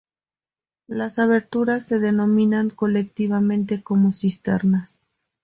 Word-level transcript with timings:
Las 0.87 1.19
aberturas 1.19 1.85
se 1.85 1.99
denominan 1.99 2.71
colectivamente 2.71 3.83
como 3.83 4.11
cisternas. 4.13 4.97